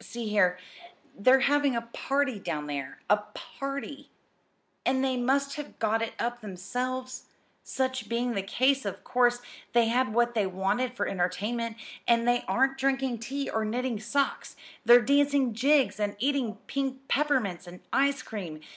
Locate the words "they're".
1.16-1.38, 14.84-15.00